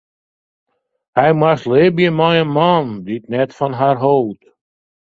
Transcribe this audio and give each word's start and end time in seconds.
Hja 1.15 1.31
moast 1.39 1.65
libje 1.73 2.09
mei 2.17 2.37
in 2.43 2.49
man 2.57 2.87
dy't 3.05 3.29
net 3.31 3.51
fan 3.57 3.77
har 3.79 3.97
hold. 4.03 4.41